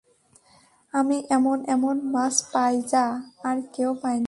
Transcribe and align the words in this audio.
আমি 0.93 1.17
এমন 1.29 1.57
এমন 1.67 1.95
মাছ 2.11 2.35
পাই 2.53 2.75
যা 2.91 3.05
আর 3.43 3.57
কেউ 3.75 3.91
পায় 3.93 4.15
না। 4.15 4.19